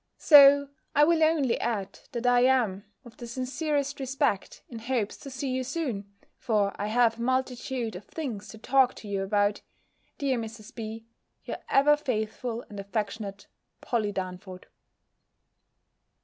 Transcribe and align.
So, 0.17 0.69
I 0.95 1.03
will 1.03 1.21
only 1.21 1.59
add, 1.61 1.99
that 2.13 2.25
I 2.25 2.39
am, 2.39 2.85
with 3.03 3.17
the 3.17 3.27
sincerest 3.27 3.99
respect, 3.99 4.63
in 4.67 4.79
hopes 4.79 5.15
to 5.17 5.29
see 5.29 5.49
you 5.51 5.63
soon 5.63 6.11
(for 6.39 6.71
I 6.81 6.87
have 6.87 7.19
a 7.19 7.21
multitude 7.21 7.95
of 7.95 8.05
things 8.05 8.47
to 8.47 8.57
talk 8.57 8.95
to 8.95 9.07
you 9.07 9.21
about), 9.21 9.61
dear 10.17 10.39
Mrs. 10.39 10.73
B., 10.73 11.05
your 11.43 11.57
ever 11.69 11.95
faithful 11.95 12.63
and 12.67 12.79
affectionate 12.79 13.45
POLLY 13.81 14.11
DARNFORD. 14.11 14.65